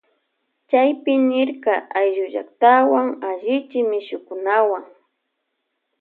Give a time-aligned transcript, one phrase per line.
[0.69, 4.85] Chaypi nirka ayllullaktawan allichi mishukunawuan.